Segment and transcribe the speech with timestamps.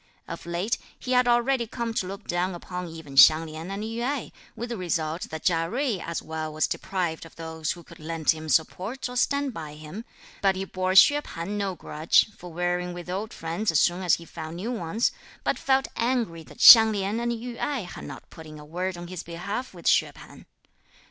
[0.27, 4.01] Of late, he had already come to look down upon even Hsiang Lin and Yü
[4.01, 7.99] Ai, with the result that Chia Jui as well was deprived of those who could
[7.99, 10.03] lend him support, or stand by him;
[10.41, 14.15] but he bore Hsüeh P'an no grudge, for wearying with old friends, as soon as
[14.15, 15.11] he found new ones,
[15.43, 18.97] but felt angry that Hsiang Lin and Yü Ai had not put in a word
[18.97, 20.45] on his behalf with Hsüeh P'an.